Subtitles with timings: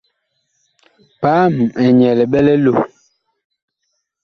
[1.21, 2.79] Paam ɛg nyɛɛ liɓɛ li loh.